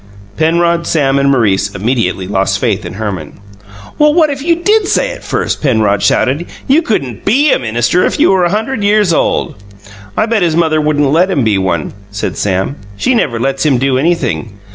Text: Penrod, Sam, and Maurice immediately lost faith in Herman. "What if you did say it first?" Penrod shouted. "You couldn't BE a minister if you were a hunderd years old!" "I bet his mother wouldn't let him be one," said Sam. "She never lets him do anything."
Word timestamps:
Penrod, 0.35 0.87
Sam, 0.87 1.19
and 1.19 1.29
Maurice 1.29 1.75
immediately 1.75 2.25
lost 2.27 2.57
faith 2.57 2.87
in 2.87 2.93
Herman. 2.93 3.39
"What 3.97 4.31
if 4.31 4.41
you 4.41 4.55
did 4.55 4.87
say 4.87 5.09
it 5.11 5.23
first?" 5.23 5.61
Penrod 5.61 6.01
shouted. 6.01 6.47
"You 6.67 6.81
couldn't 6.81 7.23
BE 7.23 7.51
a 7.51 7.59
minister 7.59 8.03
if 8.03 8.19
you 8.19 8.31
were 8.31 8.43
a 8.43 8.49
hunderd 8.49 8.83
years 8.83 9.13
old!" 9.13 9.61
"I 10.17 10.25
bet 10.25 10.41
his 10.41 10.55
mother 10.55 10.81
wouldn't 10.81 11.11
let 11.11 11.29
him 11.29 11.43
be 11.43 11.59
one," 11.59 11.93
said 12.09 12.35
Sam. 12.35 12.77
"She 12.97 13.13
never 13.13 13.39
lets 13.39 13.63
him 13.63 13.77
do 13.77 13.99
anything." 13.99 14.53